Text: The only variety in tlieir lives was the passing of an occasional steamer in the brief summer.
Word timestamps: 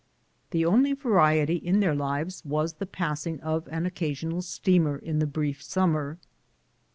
The 0.49 0.65
only 0.65 0.93
variety 0.93 1.57
in 1.57 1.75
tlieir 1.79 1.95
lives 1.95 2.43
was 2.43 2.73
the 2.73 2.87
passing 2.87 3.39
of 3.41 3.67
an 3.67 3.85
occasional 3.85 4.41
steamer 4.41 4.97
in 4.97 5.19
the 5.19 5.27
brief 5.27 5.61
summer. 5.61 6.17